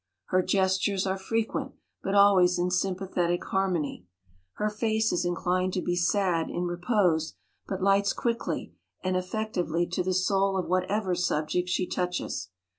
Her 0.29 0.41
ges 0.41 0.79
tures 0.79 1.05
are 1.05 1.15
frequent, 1.15 1.73
but 2.01 2.15
always 2.15 2.57
in 2.57 2.69
sympa 2.69 3.07
thetic 3.07 3.43
harmony. 3.43 4.07
Her 4.53 4.67
face 4.67 5.11
is 5.11 5.25
inclined 5.25 5.73
to 5.73 5.81
be 5.83 5.95
sad 5.95 6.49
in 6.49 6.63
repose, 6.65 7.35
but 7.67 7.83
lights 7.83 8.11
quickly 8.11 8.73
and 9.03 9.15
effec 9.15 9.53
tively 9.53 9.87
to 9.91 10.01
the 10.01 10.15
soul 10.15 10.57
of 10.57 10.65
whatever 10.67 11.13
subject 11.13 11.69
she 11.69 11.85
touches. 11.85 12.49